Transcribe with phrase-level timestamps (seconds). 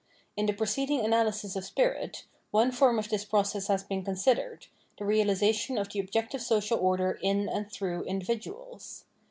[0.35, 4.65] In the preceding analysis of spirit, one form of this process has been considered,
[4.97, 9.05] the realisation of the objective social order in and through individuals.